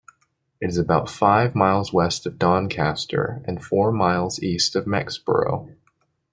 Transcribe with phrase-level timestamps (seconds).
[0.59, 5.75] It is about five miles west of Doncaster, and four miles east of Mexborough.